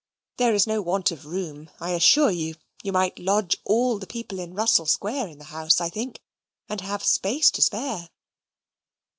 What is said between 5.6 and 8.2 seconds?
I think, and have space to spare.